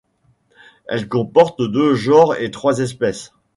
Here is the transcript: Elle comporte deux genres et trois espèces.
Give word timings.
Elle 0.87 1.07
comporte 1.07 1.61
deux 1.61 1.93
genres 1.93 2.33
et 2.33 2.49
trois 2.49 2.79
espèces. 2.79 3.33